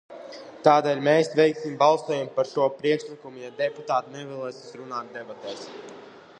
Tādēļ 0.67 1.01
mēs 1.07 1.27
veiksim 1.39 1.75
balsojumu 1.83 2.33
par 2.39 2.49
šo 2.53 2.65
priekšlikumu, 2.79 3.43
ja 3.45 3.53
deputāti 3.63 4.17
nevēlas 4.17 4.61
runāt 4.83 5.17
debatēs. 5.21 5.67